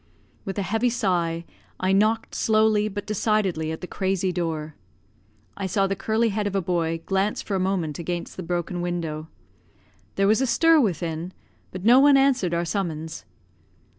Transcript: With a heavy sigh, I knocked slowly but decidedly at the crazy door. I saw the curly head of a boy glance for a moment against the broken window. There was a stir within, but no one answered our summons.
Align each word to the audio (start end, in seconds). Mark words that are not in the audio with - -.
With 0.45 0.57
a 0.57 0.63
heavy 0.63 0.89
sigh, 0.89 1.45
I 1.79 1.91
knocked 1.91 2.33
slowly 2.33 2.87
but 2.87 3.05
decidedly 3.05 3.71
at 3.71 3.81
the 3.81 3.85
crazy 3.87 4.31
door. 4.31 4.73
I 5.55 5.67
saw 5.67 5.85
the 5.85 5.95
curly 5.95 6.29
head 6.29 6.47
of 6.47 6.55
a 6.55 6.59
boy 6.61 7.01
glance 7.05 7.43
for 7.43 7.53
a 7.53 7.59
moment 7.59 7.99
against 7.99 8.35
the 8.35 8.41
broken 8.41 8.81
window. 8.81 9.27
There 10.15 10.25
was 10.25 10.41
a 10.41 10.47
stir 10.47 10.79
within, 10.79 11.33
but 11.69 11.85
no 11.85 11.99
one 11.99 12.17
answered 12.17 12.51
our 12.55 12.65
summons. 12.65 13.25